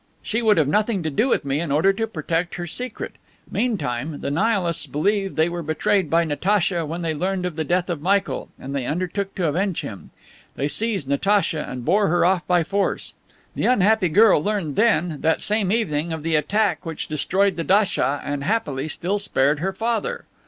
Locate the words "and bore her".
11.69-12.25